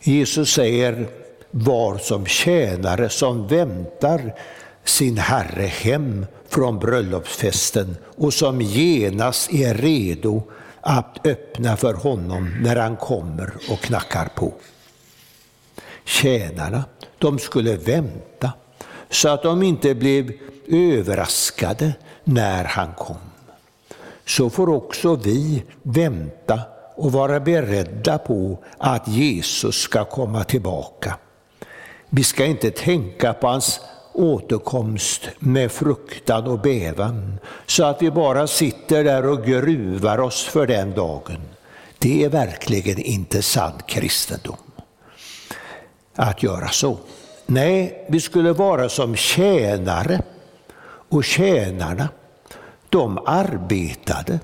Jesus 0.00 0.52
säger, 0.52 1.08
var 1.50 1.98
som 1.98 2.26
tjänare 2.26 3.08
som 3.08 3.46
väntar 3.46 4.34
sin 4.84 5.18
Herre 5.18 5.66
hem 5.66 6.26
från 6.48 6.78
bröllopsfesten 6.78 7.96
och 8.16 8.34
som 8.34 8.60
genast 8.60 9.52
är 9.52 9.74
redo 9.74 10.42
att 10.80 11.26
öppna 11.26 11.76
för 11.76 11.94
honom 11.94 12.56
när 12.62 12.76
han 12.76 12.96
kommer 12.96 13.52
och 13.70 13.80
knackar 13.80 14.28
på. 14.36 14.52
Tjänarna, 16.04 16.84
de 17.18 17.38
skulle 17.38 17.76
vänta 17.76 18.52
så 19.10 19.28
att 19.28 19.42
de 19.42 19.62
inte 19.62 19.94
blev 19.94 20.32
överraskade 20.68 21.92
när 22.24 22.64
han 22.64 22.92
kom. 22.94 23.29
Så 24.30 24.50
får 24.50 24.68
också 24.68 25.16
vi 25.16 25.62
vänta 25.82 26.60
och 26.96 27.12
vara 27.12 27.40
beredda 27.40 28.18
på 28.18 28.58
att 28.78 29.08
Jesus 29.08 29.76
ska 29.76 30.04
komma 30.04 30.44
tillbaka. 30.44 31.16
Vi 32.08 32.24
ska 32.24 32.46
inte 32.46 32.70
tänka 32.70 33.32
på 33.32 33.46
hans 33.46 33.80
återkomst 34.12 35.28
med 35.38 35.72
fruktan 35.72 36.46
och 36.46 36.60
bävan, 36.60 37.38
så 37.66 37.84
att 37.84 38.02
vi 38.02 38.10
bara 38.10 38.46
sitter 38.46 39.04
där 39.04 39.26
och 39.26 39.44
gruvar 39.44 40.20
oss 40.20 40.44
för 40.44 40.66
den 40.66 40.94
dagen. 40.94 41.40
Det 41.98 42.24
är 42.24 42.28
verkligen 42.28 42.98
inte 42.98 43.42
sann 43.42 43.82
kristendom 43.86 44.56
att 46.14 46.42
göra 46.42 46.68
så. 46.68 46.98
Nej, 47.46 48.06
vi 48.08 48.20
skulle 48.20 48.52
vara 48.52 48.88
som 48.88 49.16
tjänare 49.16 50.22
och 51.08 51.24
tjänarna, 51.24 52.08
de 52.90 53.18
arbetade 53.26 54.40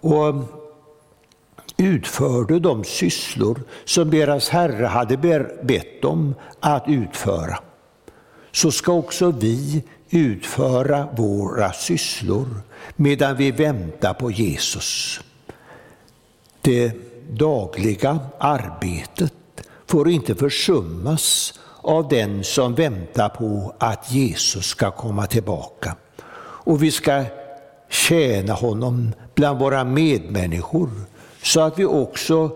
och 0.00 0.34
utförde 1.76 2.58
de 2.58 2.84
sysslor 2.84 3.62
som 3.84 4.10
deras 4.10 4.48
herre 4.48 4.86
hade 4.86 5.16
bett 5.62 6.02
dem 6.02 6.34
att 6.60 6.84
utföra 6.88 7.58
så 8.52 8.70
ska 8.72 8.92
också 8.92 9.30
vi 9.30 9.84
utföra 10.10 11.08
våra 11.16 11.72
sysslor 11.72 12.48
medan 12.96 13.36
vi 13.36 13.50
väntar 13.50 14.14
på 14.14 14.30
Jesus. 14.30 15.20
Det 16.60 16.92
dagliga 17.30 18.18
arbetet 18.38 19.34
får 19.86 20.10
inte 20.10 20.34
försummas 20.34 21.54
av 21.80 22.08
den 22.08 22.44
som 22.44 22.74
väntar 22.74 23.28
på 23.28 23.74
att 23.78 24.12
Jesus 24.12 24.66
ska 24.66 24.90
komma 24.90 25.26
tillbaka. 25.26 25.96
Och 26.64 26.82
vi 26.82 26.90
ska 26.90 27.24
tjäna 27.88 28.52
honom 28.52 29.12
bland 29.34 29.58
våra 29.58 29.84
medmänniskor 29.84 30.90
så 31.42 31.60
att 31.60 31.78
vi 31.78 31.84
också 31.84 32.50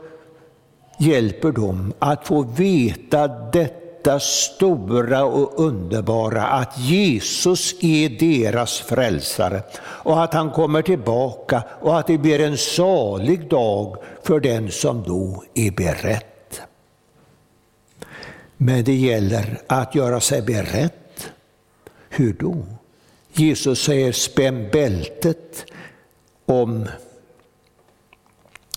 hjälper 0.98 1.52
dem 1.52 1.92
att 1.98 2.26
få 2.26 2.42
veta 2.42 3.28
detta 3.28 4.20
stora 4.20 5.24
och 5.24 5.60
underbara 5.66 6.46
att 6.46 6.78
Jesus 6.78 7.74
är 7.80 8.08
deras 8.08 8.78
frälsare 8.78 9.62
och 9.80 10.22
att 10.22 10.34
han 10.34 10.50
kommer 10.50 10.82
tillbaka 10.82 11.62
och 11.80 11.98
att 11.98 12.06
det 12.06 12.18
blir 12.18 12.40
en 12.40 12.58
salig 12.58 13.48
dag 13.48 13.96
för 14.22 14.40
den 14.40 14.70
som 14.70 15.02
då 15.02 15.44
är 15.54 15.70
beredd. 15.70 16.22
Men 18.56 18.84
det 18.84 18.94
gäller 18.94 19.60
att 19.66 19.94
göra 19.94 20.20
sig 20.20 20.42
beredd. 20.42 20.90
Hur 22.08 22.32
då? 22.32 22.77
Jesus 23.38 23.82
säger 23.82 24.12
spänn 24.12 24.68
bältet 24.72 25.64
om 26.46 26.86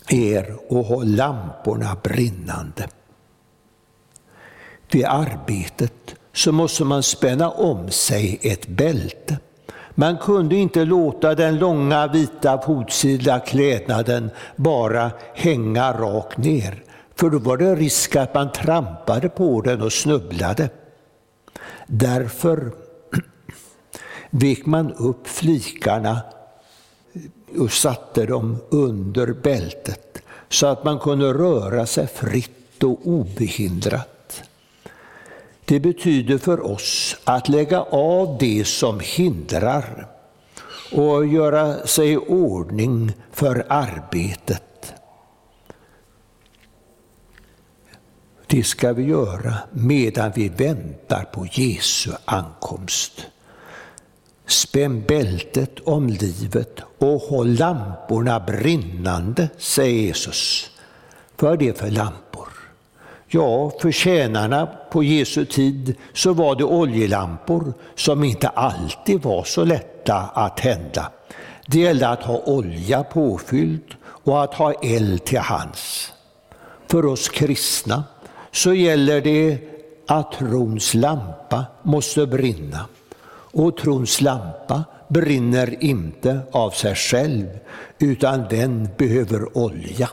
er 0.09 0.55
och 0.67 0.85
håll 0.85 1.15
lamporna 1.15 1.97
brinnande 2.03 2.87
Det 4.91 5.05
arbetet 5.05 6.15
så 6.33 6.51
måste 6.51 6.83
man 6.83 7.03
spänna 7.03 7.49
om 7.49 7.91
sig 7.91 8.39
ett 8.41 8.67
bälte. 8.67 9.37
Man 9.91 10.17
kunde 10.17 10.55
inte 10.55 10.85
låta 10.85 11.35
den 11.35 11.59
långa 11.59 12.07
vita 12.07 12.61
fotsida 12.61 13.39
klädnaden 13.39 14.29
bara 14.55 15.11
hänga 15.35 15.93
rakt 15.93 16.37
ner, 16.37 16.83
för 17.15 17.29
då 17.29 17.39
var 17.39 17.57
det 17.57 17.75
risk 17.75 18.15
att 18.15 18.33
man 18.33 18.51
trampade 18.51 19.29
på 19.29 19.61
den 19.61 19.81
och 19.81 19.93
snubblade. 19.93 20.69
Därför 21.87 22.71
vek 24.31 24.65
man 24.65 24.93
upp 24.93 25.27
flikarna 25.27 26.21
och 27.59 27.71
satte 27.71 28.25
dem 28.25 28.57
under 28.69 29.33
bältet 29.33 30.21
så 30.49 30.67
att 30.67 30.83
man 30.83 30.99
kunde 30.99 31.33
röra 31.33 31.85
sig 31.85 32.07
fritt 32.07 32.83
och 32.83 33.07
obehindrat. 33.07 34.43
Det 35.65 35.79
betyder 35.79 36.37
för 36.37 36.65
oss 36.65 37.17
att 37.23 37.49
lägga 37.49 37.81
av 37.81 38.37
det 38.39 38.67
som 38.67 38.99
hindrar 38.99 40.07
och 40.91 41.25
göra 41.25 41.87
sig 41.87 42.11
i 42.11 42.17
ordning 42.17 43.13
för 43.31 43.65
arbetet. 43.69 44.93
Det 48.47 48.63
ska 48.63 48.93
vi 48.93 49.03
göra 49.03 49.53
medan 49.71 50.31
vi 50.35 50.49
väntar 50.49 51.23
på 51.23 51.47
Jesu 51.51 52.11
ankomst. 52.25 53.27
Spänn 54.51 55.03
bältet 55.07 55.79
om 55.83 56.07
livet 56.07 56.79
och 56.97 57.21
håll 57.21 57.53
lamporna 57.53 58.39
brinnande, 58.39 59.49
säger 59.57 60.01
Jesus. 60.01 60.69
Vad 61.39 61.53
är 61.53 61.57
det 61.57 61.77
för 61.77 61.91
lampor? 61.91 62.49
Ja, 63.27 63.71
för 63.81 63.91
tjänarna 63.91 64.67
på 64.91 65.03
Jesu 65.03 65.45
tid 65.45 65.95
så 66.13 66.33
var 66.33 66.55
det 66.55 66.63
oljelampor 66.63 67.73
som 67.95 68.23
inte 68.23 68.47
alltid 68.47 69.21
var 69.21 69.43
så 69.43 69.63
lätta 69.63 70.15
att 70.15 70.57
tända. 70.57 71.11
Det 71.67 71.79
gällde 71.79 72.07
att 72.07 72.23
ha 72.23 72.41
olja 72.45 73.03
påfylld 73.03 73.95
och 74.03 74.43
att 74.43 74.53
ha 74.53 74.73
eld 74.73 75.25
till 75.25 75.39
hands. 75.39 76.13
För 76.87 77.05
oss 77.05 77.29
kristna 77.29 78.03
så 78.51 78.73
gäller 78.73 79.21
det 79.21 79.57
att 80.07 80.31
trons 80.31 80.93
lampa 80.93 81.65
måste 81.83 82.25
brinna. 82.25 82.85
Och 83.51 83.77
trons 83.77 84.21
lampa 84.21 84.83
brinner 85.07 85.83
inte 85.83 86.39
av 86.51 86.71
sig 86.71 86.95
själv, 86.95 87.59
utan 87.99 88.45
den 88.49 88.89
behöver 88.97 89.57
olja. 89.57 90.09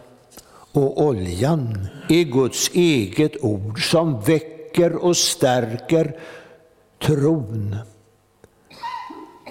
Och 0.73 1.03
oljan 1.03 1.89
är 2.09 2.25
Guds 2.25 2.71
eget 2.75 3.45
ord 3.45 3.91
som 3.91 4.21
väcker 4.21 4.95
och 5.05 5.17
stärker 5.17 6.17
tron, 7.03 7.77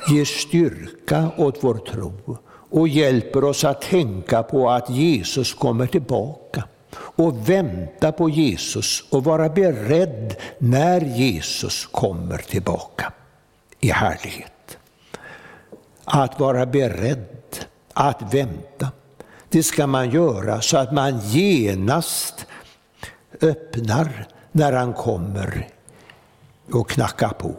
ger 0.09 0.25
styrka 0.25 1.31
åt 1.37 1.57
vår 1.61 1.75
tro 1.75 2.37
och 2.69 2.87
hjälper 2.87 3.43
oss 3.43 3.63
att 3.63 3.81
tänka 3.81 4.43
på 4.43 4.69
att 4.69 4.89
Jesus 4.89 5.53
kommer 5.53 5.87
tillbaka 5.87 6.63
och 6.95 7.49
vänta 7.49 8.11
på 8.11 8.29
Jesus 8.29 9.03
och 9.09 9.23
vara 9.23 9.49
beredd 9.49 10.35
när 10.57 11.01
Jesus 11.01 11.85
kommer 11.85 12.37
tillbaka 12.37 13.13
i 13.79 13.91
härlighet. 13.91 14.77
Att 16.05 16.39
vara 16.39 16.65
beredd 16.65 17.65
att 17.93 18.33
vänta, 18.33 18.91
det 19.49 19.63
ska 19.63 19.87
man 19.87 20.09
göra 20.09 20.61
så 20.61 20.77
att 20.77 20.93
man 20.93 21.19
genast 21.19 22.45
öppnar 23.41 24.27
när 24.51 24.73
han 24.73 24.93
kommer 24.93 25.67
och 26.71 26.89
knackar 26.89 27.29
på. 27.29 27.55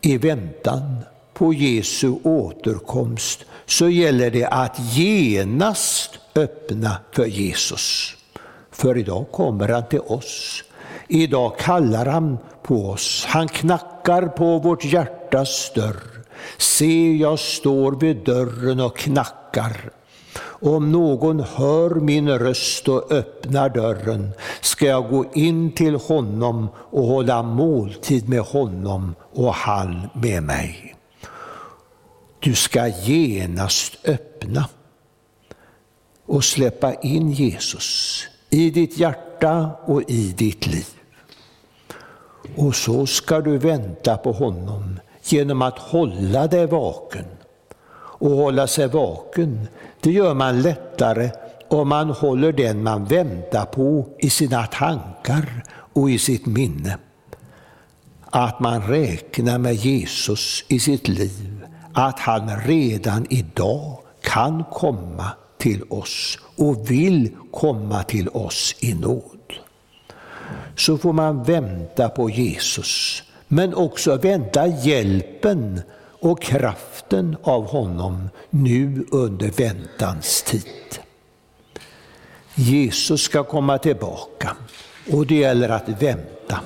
I 0.00 0.18
väntan 0.18 0.96
på 1.34 1.54
Jesu 1.54 2.14
återkomst 2.24 3.44
så 3.66 3.88
gäller 3.88 4.30
det 4.30 4.46
att 4.46 4.78
genast 4.78 6.18
öppna 6.34 6.96
för 7.12 7.26
Jesus. 7.26 8.14
För 8.70 8.98
idag 8.98 9.26
kommer 9.32 9.68
han 9.68 9.88
till 9.88 10.00
oss. 10.00 10.64
Idag 11.12 11.58
kallar 11.58 12.06
han 12.06 12.38
på 12.62 12.90
oss. 12.90 13.24
Han 13.28 13.48
knackar 13.48 14.26
på 14.26 14.58
vårt 14.58 14.84
hjärtas 14.84 15.72
dörr. 15.74 16.24
Se, 16.58 17.16
jag 17.16 17.38
står 17.38 17.92
vid 17.92 18.16
dörren 18.16 18.80
och 18.80 18.96
knackar. 18.96 19.90
Om 20.62 20.92
någon 20.92 21.40
hör 21.40 21.94
min 21.94 22.28
röst 22.28 22.88
och 22.88 23.12
öppnar 23.12 23.68
dörren 23.68 24.30
ska 24.60 24.86
jag 24.86 25.08
gå 25.08 25.24
in 25.34 25.72
till 25.72 25.94
honom 25.94 26.68
och 26.76 27.04
hålla 27.04 27.42
måltid 27.42 28.28
med 28.28 28.40
honom 28.40 29.14
och 29.32 29.54
han 29.54 30.08
med 30.14 30.42
mig. 30.42 30.94
Du 32.40 32.54
ska 32.54 32.88
genast 32.88 33.96
öppna 34.04 34.68
och 36.26 36.44
släppa 36.44 36.94
in 36.94 37.30
Jesus 37.30 38.22
i 38.50 38.70
ditt 38.70 38.98
hjärta 38.98 39.70
och 39.84 40.10
i 40.10 40.32
ditt 40.32 40.66
liv. 40.66 40.86
Och 42.56 42.74
så 42.74 43.06
ska 43.06 43.40
du 43.40 43.58
vänta 43.58 44.16
på 44.16 44.32
honom 44.32 45.00
genom 45.22 45.62
att 45.62 45.78
hålla 45.78 46.46
dig 46.46 46.66
vaken. 46.66 47.24
Och 47.92 48.30
hålla 48.30 48.66
sig 48.66 48.88
vaken, 48.88 49.68
det 50.00 50.12
gör 50.12 50.34
man 50.34 50.62
lättare 50.62 51.30
om 51.68 51.88
man 51.88 52.10
håller 52.10 52.52
den 52.52 52.82
man 52.82 53.04
väntar 53.04 53.64
på 53.64 54.08
i 54.18 54.30
sina 54.30 54.66
tankar 54.66 55.64
och 55.92 56.10
i 56.10 56.18
sitt 56.18 56.46
minne. 56.46 56.98
Att 58.24 58.60
man 58.60 58.82
räknar 58.82 59.58
med 59.58 59.74
Jesus 59.74 60.64
i 60.68 60.80
sitt 60.80 61.08
liv, 61.08 61.66
att 61.92 62.18
han 62.18 62.60
redan 62.60 63.26
idag 63.30 63.98
kan 64.22 64.64
komma 64.72 65.30
till 65.58 65.82
oss 65.88 66.38
och 66.56 66.90
vill 66.90 67.36
komma 67.52 68.02
till 68.02 68.28
oss 68.28 68.74
i 68.80 68.94
nåd. 68.94 69.39
Så 70.80 70.98
får 70.98 71.12
man 71.12 71.42
vänta 71.42 72.08
på 72.08 72.30
Jesus, 72.30 73.22
men 73.48 73.74
också 73.74 74.16
vänta 74.16 74.66
hjälpen 74.66 75.80
och 76.20 76.42
kraften 76.42 77.36
av 77.42 77.66
honom 77.66 78.30
nu 78.50 79.04
under 79.10 79.50
väntans 79.50 80.42
tid. 80.42 80.98
Jesus 82.54 83.22
ska 83.22 83.44
komma 83.44 83.78
tillbaka 83.78 84.56
och 85.12 85.26
det 85.26 85.34
gäller 85.34 85.68
att 85.68 85.88
vänta. 85.88 86.60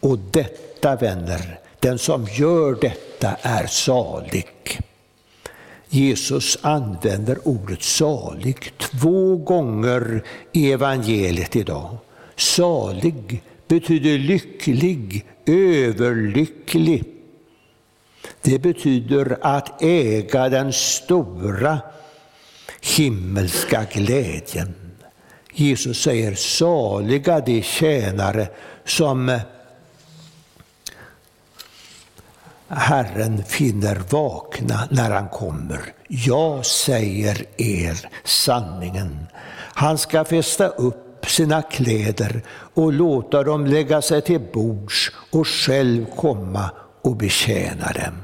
Och 0.00 0.18
detta, 0.18 0.96
vänner, 0.96 1.60
den 1.80 1.98
som 1.98 2.26
gör 2.32 2.78
detta 2.80 3.36
är 3.42 3.66
salig. 3.66 4.80
Jesus 5.88 6.58
använder 6.60 7.48
ordet 7.48 7.82
salig 7.82 8.72
två 8.78 9.36
gånger 9.36 10.22
i 10.52 10.72
evangeliet 10.72 11.56
idag. 11.56 11.98
Salig 12.38 13.42
betyder 13.68 14.18
lycklig, 14.18 15.26
överlycklig. 15.46 17.04
Det 18.42 18.58
betyder 18.58 19.38
att 19.42 19.82
äga 19.82 20.48
den 20.48 20.72
stora 20.72 21.78
himmelska 22.80 23.86
glädjen. 23.92 24.74
Jesus 25.52 26.02
säger 26.02 26.34
saliga 26.34 27.40
de 27.40 27.62
tjänare 27.62 28.48
som 28.84 29.40
Herren 32.68 33.44
finner 33.44 34.02
vakna 34.10 34.88
när 34.90 35.10
han 35.10 35.28
kommer. 35.28 35.80
Jag 36.08 36.66
säger 36.66 37.44
er 37.56 38.08
sanningen. 38.24 39.26
Han 39.74 39.98
ska 39.98 40.24
fästa 40.24 40.68
upp 40.68 41.07
sina 41.28 41.62
kläder 41.62 42.42
och 42.74 42.92
låta 42.92 43.42
dem 43.42 43.66
lägga 43.66 44.02
sig 44.02 44.22
till 44.22 44.40
bords 44.52 45.12
och 45.30 45.48
själv 45.48 46.06
komma 46.16 46.70
och 47.02 47.16
betjäna 47.16 47.92
dem. 47.92 48.14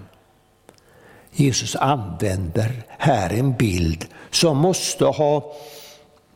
Jesus 1.33 1.77
använder 1.77 2.83
här 2.99 3.31
en 3.31 3.53
bild 3.57 4.07
som 4.31 4.57
måste 4.57 5.05
ha 5.05 5.55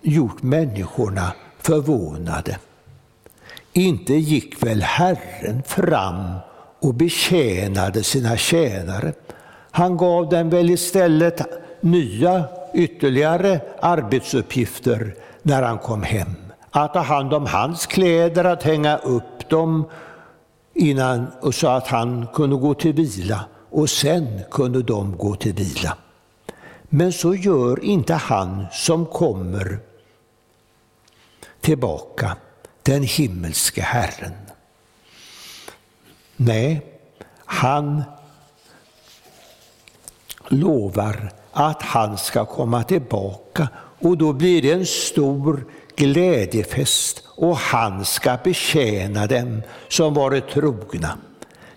gjort 0.03 0.43
människorna 0.43 1.33
förvånade. 1.59 2.59
Inte 3.73 4.15
gick 4.15 4.63
väl 4.63 4.83
Herren 4.83 5.63
fram 5.63 6.35
och 6.81 6.95
betjänade 6.95 8.03
sina 8.03 8.37
tjänare. 8.37 9.13
Han 9.71 9.97
gav 9.97 10.29
dem 10.29 10.51
väl 10.51 10.71
istället 10.71 11.41
nya 11.81 12.45
ytterligare 12.75 13.61
arbetsuppgifter 13.81 15.15
när 15.43 15.63
han 15.63 15.79
kom 15.79 16.03
hem. 16.03 16.35
Att 16.79 16.93
ta 16.93 17.01
hand 17.01 17.35
om 17.35 17.47
hans 17.47 17.87
kläder, 17.87 18.45
att 18.45 18.63
hänga 18.63 18.99
upp 18.99 19.49
dem 19.49 19.85
innan, 20.75 21.27
och 21.41 21.55
så 21.55 21.69
att 21.69 21.87
han 21.87 22.27
kunde 22.35 22.57
gå 22.57 22.75
till 22.75 22.93
vila 22.93 23.45
och 23.71 23.91
sen 23.91 24.41
kunde 24.51 24.83
de 24.83 25.17
gå 25.17 25.35
till 25.35 25.55
vila. 25.55 25.97
Men 26.83 27.13
så 27.13 27.35
gör 27.35 27.85
inte 27.85 28.15
han 28.15 28.67
som 28.73 29.07
kommer 29.07 29.79
tillbaka, 31.61 32.37
den 32.83 33.03
himmelske 33.03 33.81
Herren. 33.81 34.35
Nej, 36.37 36.87
han 37.45 38.03
lovar 40.49 41.33
att 41.53 41.83
han 41.83 42.19
ska 42.19 42.45
komma 42.45 42.83
tillbaka 42.83 43.69
och 43.99 44.19
då 44.19 44.33
blir 44.33 44.63
det 44.63 44.73
en 44.73 44.87
stor 44.87 45.65
glädjefest 45.99 47.25
och 47.37 47.57
han 47.57 48.05
ska 48.05 48.39
betjäna 48.45 49.27
dem 49.27 49.63
som 49.89 50.15
varit 50.15 50.49
trogna. 50.49 51.19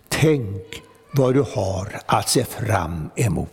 Tänk 0.09 0.81
vad 1.11 1.33
du 1.33 1.41
har 1.41 2.01
att 2.05 2.29
se 2.29 2.43
fram 2.43 3.09
emot. 3.15 3.49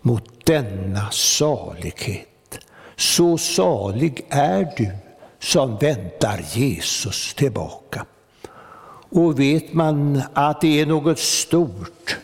Mot 0.00 0.46
denna 0.46 1.10
salighet. 1.10 2.58
Så 2.96 3.38
salig 3.38 4.26
är 4.28 4.72
du 4.76 4.90
som 5.38 5.76
väntar 5.76 6.40
Jesus 6.52 7.34
tillbaka. 7.34 8.06
Och 9.10 9.40
vet 9.40 9.72
man 9.72 10.22
att 10.34 10.60
det 10.60 10.80
är 10.80 10.86
något 10.86 11.18
stort 11.18 12.18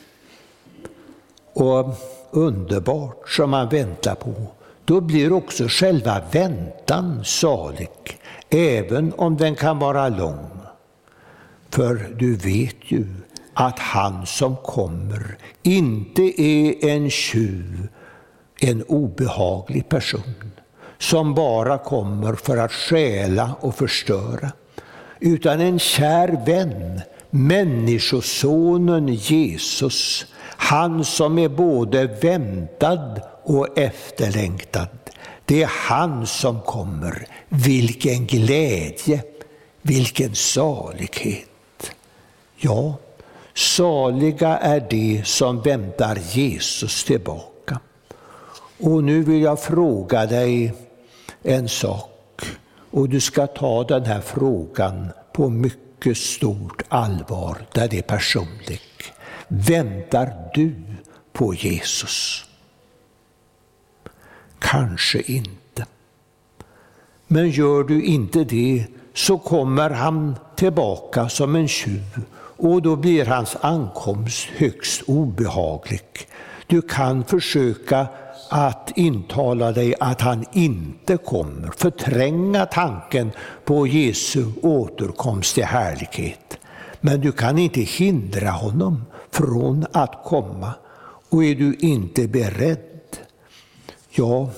och 1.52 1.94
underbart 2.30 3.28
som 3.28 3.50
man 3.50 3.68
väntar 3.68 4.14
på, 4.14 4.34
då 4.86 5.00
blir 5.00 5.32
också 5.32 5.64
själva 5.68 6.22
väntan 6.32 7.24
salig, 7.24 7.90
även 8.50 9.12
om 9.16 9.36
den 9.36 9.54
kan 9.54 9.78
vara 9.78 10.08
lång. 10.08 10.50
För 11.70 12.14
du 12.18 12.36
vet 12.36 12.76
ju 12.90 13.06
att 13.54 13.78
han 13.78 14.26
som 14.26 14.56
kommer 14.56 15.36
inte 15.62 16.42
är 16.42 16.84
en 16.88 17.10
tjuv, 17.10 17.88
en 18.60 18.82
obehaglig 18.82 19.88
person 19.88 20.52
som 20.98 21.34
bara 21.34 21.78
kommer 21.78 22.34
för 22.34 22.56
att 22.56 22.72
stjäla 22.72 23.54
och 23.60 23.74
förstöra, 23.74 24.52
utan 25.20 25.60
en 25.60 25.78
kär 25.78 26.44
vän, 26.46 27.00
Människosonen 27.30 29.08
Jesus, 29.08 30.26
han 30.56 31.04
som 31.04 31.38
är 31.38 31.48
både 31.48 32.06
väntad 32.06 33.20
och 33.46 33.78
efterlängtad. 33.78 34.88
Det 35.44 35.62
är 35.62 35.70
han 35.88 36.26
som 36.26 36.60
kommer. 36.60 37.26
Vilken 37.48 38.26
glädje, 38.26 39.22
vilken 39.82 40.34
salighet. 40.34 41.90
Ja, 42.56 42.94
saliga 43.54 44.56
är 44.56 44.86
de 44.90 45.24
som 45.24 45.60
väntar 45.60 46.18
Jesus 46.32 47.04
tillbaka. 47.04 47.80
Och 48.80 49.04
nu 49.04 49.22
vill 49.22 49.42
jag 49.42 49.60
fråga 49.60 50.26
dig 50.26 50.72
en 51.42 51.68
sak, 51.68 52.42
och 52.90 53.08
du 53.08 53.20
ska 53.20 53.46
ta 53.46 53.84
den 53.84 54.04
här 54.04 54.20
frågan 54.20 55.08
på 55.32 55.48
mycket 55.48 56.18
stort 56.18 56.82
allvar, 56.88 57.66
där 57.72 57.88
det 57.88 57.98
är 57.98 58.02
personligt. 58.02 59.12
Väntar 59.48 60.50
du 60.54 60.74
på 61.32 61.54
Jesus? 61.54 62.44
Kanske 64.58 65.20
inte. 65.20 65.86
Men 67.26 67.50
gör 67.50 67.84
du 67.84 68.02
inte 68.02 68.44
det 68.44 68.86
så 69.14 69.38
kommer 69.38 69.90
han 69.90 70.36
tillbaka 70.56 71.28
som 71.28 71.56
en 71.56 71.68
tjuv 71.68 72.22
och 72.56 72.82
då 72.82 72.96
blir 72.96 73.26
hans 73.26 73.56
ankomst 73.60 74.48
högst 74.56 75.02
obehaglig. 75.06 76.00
Du 76.66 76.82
kan 76.82 77.24
försöka 77.24 78.06
att 78.50 78.92
intala 78.96 79.72
dig 79.72 79.94
att 80.00 80.20
han 80.20 80.44
inte 80.52 81.16
kommer, 81.16 81.70
förtränga 81.76 82.66
tanken 82.66 83.30
på 83.64 83.86
Jesu 83.86 84.44
återkomst 84.62 85.54
till 85.54 85.64
härlighet. 85.64 86.58
Men 87.00 87.20
du 87.20 87.32
kan 87.32 87.58
inte 87.58 87.80
hindra 87.80 88.50
honom 88.50 89.04
från 89.30 89.86
att 89.92 90.24
komma. 90.24 90.72
Och 91.30 91.44
är 91.44 91.54
du 91.54 91.74
inte 91.74 92.28
beredd, 92.28 92.85
ja, 94.18 94.50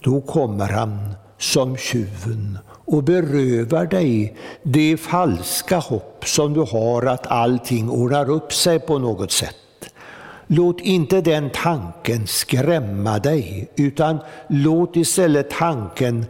då 0.00 0.20
kommer 0.20 0.68
han 0.68 1.14
som 1.38 1.76
tjuven 1.76 2.58
och 2.66 3.02
berövar 3.02 3.86
dig 3.86 4.36
det 4.62 4.96
falska 4.96 5.78
hopp 5.78 6.24
som 6.26 6.54
du 6.54 6.60
har 6.60 7.06
att 7.06 7.26
allting 7.26 7.90
ordnar 7.90 8.30
upp 8.30 8.52
sig 8.52 8.80
på 8.80 8.98
något 8.98 9.32
sätt. 9.32 9.54
Låt 10.46 10.80
inte 10.80 11.20
den 11.20 11.50
tanken 11.54 12.26
skrämma 12.26 13.18
dig, 13.18 13.70
utan 13.76 14.18
låt 14.48 14.96
istället 14.96 15.50
tanken 15.50 16.26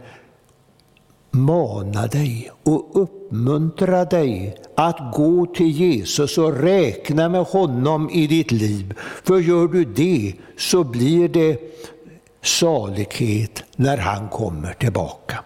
mana 1.31 2.07
dig 2.07 2.51
och 2.63 2.95
uppmuntra 3.31 4.05
dig 4.05 4.57
att 4.75 5.13
gå 5.13 5.45
till 5.45 5.71
Jesus 5.71 6.37
och 6.37 6.53
räkna 6.53 7.29
med 7.29 7.43
honom 7.43 8.09
i 8.09 8.27
ditt 8.27 8.51
liv. 8.51 8.93
För 9.23 9.39
gör 9.39 9.67
du 9.67 9.85
det 9.85 10.33
så 10.57 10.83
blir 10.83 11.29
det 11.29 11.59
salighet 12.41 13.63
när 13.75 13.97
han 13.97 14.29
kommer 14.29 14.73
tillbaka. 14.73 15.43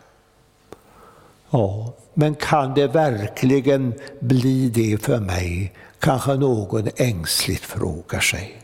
Ja, 1.50 1.94
men 2.14 2.36
kan 2.36 2.74
det 2.74 2.88
verkligen 2.88 3.94
bli 4.20 4.70
det 4.70 4.98
för 4.98 5.20
mig? 5.20 5.74
Kanske 6.00 6.34
någon 6.34 6.90
ängsligt 6.96 7.66
frågar 7.66 8.20
sig. 8.20 8.62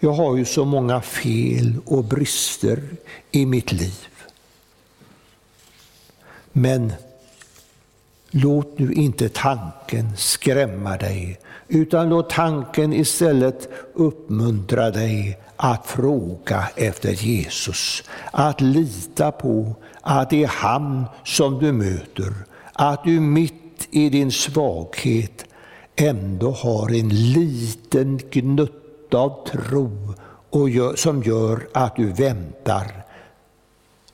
Jag 0.00 0.12
har 0.12 0.36
ju 0.36 0.44
så 0.44 0.64
många 0.64 1.00
fel 1.00 1.74
och 1.86 2.04
brister 2.04 2.82
i 3.30 3.46
mitt 3.46 3.72
liv. 3.72 4.08
Men 6.52 6.92
låt 8.32 8.78
nu 8.78 8.92
inte 8.92 9.28
tanken 9.28 10.16
skrämma 10.16 10.96
dig, 10.96 11.38
utan 11.68 12.08
låt 12.08 12.30
tanken 12.30 12.92
istället 12.92 13.68
uppmuntra 13.94 14.90
dig 14.90 15.38
att 15.56 15.86
fråga 15.86 16.68
efter 16.76 17.12
Jesus, 17.12 18.02
att 18.30 18.60
lita 18.60 19.32
på 19.32 19.76
att 20.00 20.30
det 20.30 20.44
är 20.44 20.48
han 20.48 21.04
som 21.24 21.58
du 21.58 21.72
möter, 21.72 22.32
att 22.72 23.04
du 23.04 23.20
mitt 23.20 23.88
i 23.90 24.08
din 24.08 24.32
svaghet 24.32 25.44
ändå 25.96 26.50
har 26.50 26.94
en 26.94 27.08
liten 27.08 28.20
gnutta 28.30 29.18
av 29.18 29.46
tro 29.48 30.14
och 30.50 30.70
gör, 30.70 30.96
som 30.96 31.22
gör 31.22 31.68
att 31.74 31.96
du 31.96 32.12
väntar. 32.12 33.04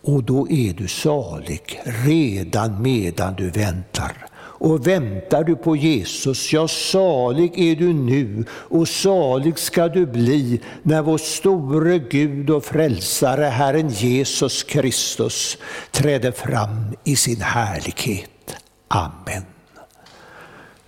Och 0.03 0.25
då 0.25 0.51
är 0.51 0.73
du 0.73 0.89
salig 0.89 1.81
redan 1.85 2.83
medan 2.83 3.35
du 3.35 3.51
väntar. 3.51 4.27
Och 4.61 4.87
väntar 4.87 5.45
du 5.45 5.57
på 5.57 5.77
Jesus, 5.77 6.53
ja, 6.53 6.69
salig 6.69 7.59
är 7.59 7.77
du 7.77 7.93
nu 7.93 8.45
och 8.51 8.89
salig 8.89 9.59
ska 9.59 9.89
du 9.89 10.07
bli 10.07 10.61
när 10.83 11.03
vår 11.03 11.19
store 11.19 11.99
Gud 11.99 12.51
och 12.51 12.65
frälsare, 12.65 13.45
Herren 13.45 13.89
Jesus 13.89 14.63
Kristus, 14.63 15.59
träder 15.91 16.33
fram 16.33 16.97
i 17.05 17.17
sin 17.17 17.41
härlighet. 17.41 18.57
Amen. 18.89 19.43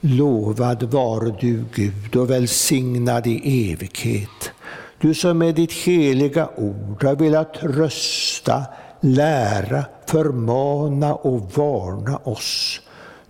Lovad 0.01 0.83
var 0.83 1.37
du, 1.41 1.65
Gud, 1.75 2.17
och 2.17 2.31
välsignad 2.31 3.27
i 3.27 3.73
evighet. 3.73 4.53
Du 4.99 5.15
som 5.15 5.39
med 5.39 5.55
ditt 5.55 5.73
heliga 5.73 6.49
ord 6.57 7.05
har 7.05 7.17
velat 7.17 7.55
trösta, 7.55 8.63
lära, 9.01 9.85
förmana 10.07 11.15
och 11.15 11.53
varna 11.55 12.17
oss. 12.17 12.81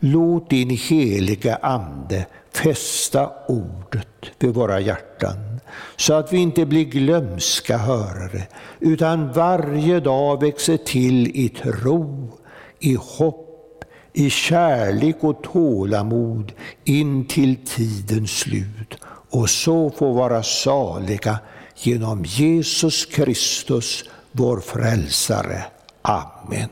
Låt 0.00 0.50
din 0.50 0.70
heliga 0.70 1.56
Ande 1.56 2.26
fästa 2.52 3.30
ordet 3.48 4.08
vid 4.38 4.54
våra 4.54 4.80
hjärtan, 4.80 5.60
så 5.96 6.14
att 6.14 6.32
vi 6.32 6.38
inte 6.38 6.66
blir 6.66 6.84
glömska 6.84 7.78
hörare, 7.78 8.42
utan 8.80 9.32
varje 9.32 10.00
dag 10.00 10.40
växer 10.40 10.76
till 10.76 11.26
i 11.26 11.48
tro, 11.48 12.32
i 12.78 12.94
hopp, 13.00 13.84
i 14.12 14.30
kärlek 14.30 15.16
och 15.20 15.42
tålamod 15.42 16.52
in 16.84 17.24
till 17.24 17.56
tidens 17.66 18.38
slut 18.38 18.96
och 19.30 19.50
så 19.50 19.90
får 19.90 20.12
vara 20.12 20.42
saliga 20.42 21.38
genom 21.76 22.24
Jesus 22.24 23.06
Kristus, 23.06 24.04
vår 24.32 24.60
frälsare. 24.60 25.64
Amen. 26.02 26.68